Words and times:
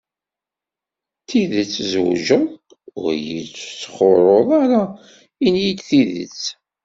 D 1.21 1.23
tidet 1.27 1.69
tzewǧeḍ? 1.77 2.43
ur 3.01 3.07
iyi-d-sxurruḍ 3.15 4.49
ara, 4.63 4.81
ini-d 5.45 5.79
tidet. 5.87 6.41